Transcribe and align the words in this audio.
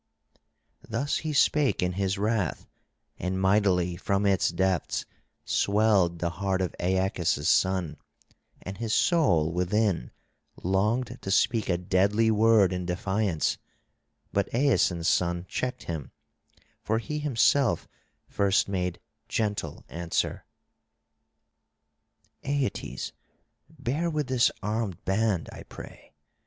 Thus 0.81 1.17
he 1.17 1.31
spake 1.31 1.83
in 1.83 1.93
his 1.93 2.17
wrath; 2.17 2.65
and 3.19 3.39
mightily 3.39 3.95
from 3.97 4.25
its 4.25 4.49
depths 4.49 5.05
swelled 5.45 6.17
the 6.17 6.31
heart 6.41 6.59
of 6.59 6.73
Aeacus' 6.79 7.47
son, 7.47 7.97
and 8.63 8.79
his 8.79 8.95
soul 8.95 9.51
within 9.53 10.09
longed 10.63 11.19
to 11.21 11.29
speak 11.29 11.69
a 11.69 11.77
deadly 11.77 12.31
word 12.31 12.73
in 12.73 12.83
defiance, 12.87 13.59
but 14.33 14.51
Aeson's 14.55 15.07
son 15.07 15.45
checked 15.47 15.83
him, 15.83 16.11
for 16.81 16.97
he 16.97 17.19
himself 17.19 17.87
first 18.27 18.67
made 18.67 18.99
gentle 19.29 19.85
answer: 19.87 20.47
"Aeetes, 22.43 23.11
bear 23.69 24.09
with 24.09 24.25
this 24.25 24.49
armed 24.63 25.05
band, 25.05 25.47
I 25.53 25.61
pray. 25.61 26.15